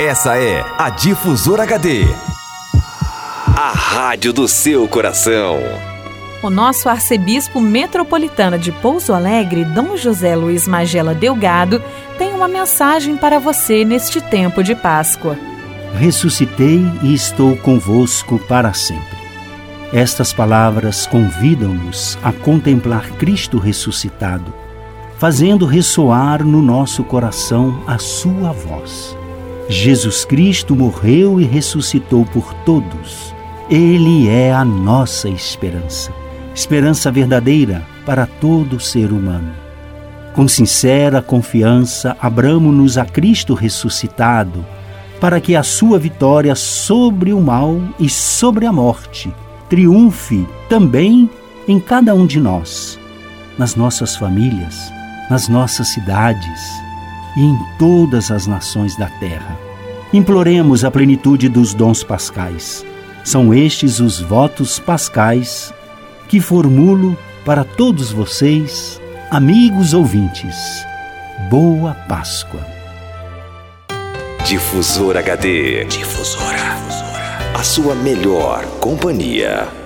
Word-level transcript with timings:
Essa 0.00 0.36
é 0.36 0.64
a 0.76 0.90
Difusora 0.90 1.62
HD. 1.62 2.02
A 3.56 3.70
rádio 3.72 4.32
do 4.32 4.48
seu 4.48 4.88
coração. 4.88 5.60
O 6.42 6.50
nosso 6.50 6.88
arcebispo 6.88 7.60
metropolitano 7.60 8.58
de 8.58 8.72
Pouso 8.72 9.12
Alegre, 9.12 9.64
Dom 9.64 9.96
José 9.96 10.34
Luiz 10.34 10.66
Magela 10.66 11.14
Delgado, 11.14 11.80
tem 12.18 12.34
uma 12.34 12.48
mensagem 12.48 13.16
para 13.16 13.38
você 13.38 13.84
neste 13.84 14.20
tempo 14.20 14.64
de 14.64 14.74
Páscoa. 14.74 15.38
Ressuscitei 15.96 16.84
e 17.00 17.14
estou 17.14 17.56
convosco 17.58 18.40
para 18.48 18.72
sempre. 18.72 19.16
Estas 19.92 20.32
palavras 20.32 21.06
convidam-nos 21.06 22.18
a 22.20 22.32
contemplar 22.32 23.10
Cristo 23.12 23.58
ressuscitado, 23.58 24.52
fazendo 25.18 25.64
ressoar 25.66 26.44
no 26.44 26.60
nosso 26.60 27.04
coração 27.04 27.80
a 27.86 27.96
sua 27.96 28.50
voz. 28.50 29.16
Jesus 29.68 30.24
Cristo 30.24 30.76
morreu 30.76 31.40
e 31.40 31.44
ressuscitou 31.44 32.24
por 32.26 32.52
todos. 32.64 33.34
Ele 33.70 34.28
é 34.28 34.52
a 34.52 34.64
nossa 34.64 35.28
esperança, 35.28 36.12
esperança 36.54 37.10
verdadeira 37.10 37.82
para 38.04 38.26
todo 38.26 38.78
ser 38.78 39.10
humano. 39.10 39.52
Com 40.34 40.46
sincera 40.46 41.22
confiança, 41.22 42.16
abramo-nos 42.20 42.98
a 42.98 43.04
Cristo 43.04 43.54
ressuscitado, 43.54 44.64
para 45.20 45.40
que 45.40 45.56
a 45.56 45.62
sua 45.62 45.98
vitória 45.98 46.54
sobre 46.54 47.32
o 47.32 47.40
mal 47.40 47.80
e 47.98 48.08
sobre 48.10 48.66
a 48.66 48.72
morte 48.72 49.32
triunfe 49.70 50.46
também 50.68 51.30
em 51.66 51.80
cada 51.80 52.14
um 52.14 52.26
de 52.26 52.38
nós, 52.38 52.98
nas 53.56 53.74
nossas 53.74 54.14
famílias, 54.14 54.92
nas 55.30 55.48
nossas 55.48 55.88
cidades 55.88 56.84
e 57.36 57.42
em 57.42 57.58
todas 57.78 58.30
as 58.30 58.46
nações 58.46 58.96
da 58.96 59.08
terra. 59.08 59.58
Imploremos 60.12 60.84
a 60.84 60.90
plenitude 60.90 61.48
dos 61.48 61.74
dons 61.74 62.04
pascais. 62.04 62.84
São 63.24 63.52
estes 63.52 64.00
os 64.00 64.20
votos 64.20 64.78
pascais 64.78 65.72
que 66.28 66.40
formulo 66.40 67.16
para 67.44 67.64
todos 67.64 68.10
vocês, 68.10 69.00
amigos 69.30 69.92
ouvintes. 69.92 70.56
Boa 71.50 71.94
Páscoa. 72.08 72.64
Difusor 74.44 75.16
HD. 75.16 75.84
Difusora. 75.84 76.76
A 77.54 77.62
sua 77.62 77.94
melhor 77.94 78.64
companhia. 78.80 79.83